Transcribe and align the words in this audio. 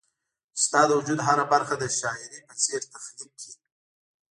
چي 0.55 0.59
ستا 0.67 0.81
د 0.87 0.91
وجود 0.99 1.19
هره 1.27 1.45
برخه 1.53 1.73
د 1.79 1.83
شاعري 1.99 2.39
په 2.47 2.53
څير 2.61 2.81
تخليق 2.93 3.31
کړي 3.41 3.53